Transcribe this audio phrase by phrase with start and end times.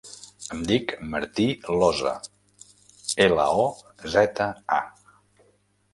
[0.53, 1.45] Em dic Martí
[1.83, 2.15] Loza:
[3.29, 3.69] ela, o,
[4.17, 4.49] zeta,
[4.83, 5.17] a.